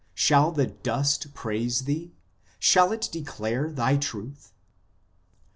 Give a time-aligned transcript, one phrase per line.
[0.15, 2.15] Shall the dust praise thee?
[2.57, 4.51] Shall it declare thy truth?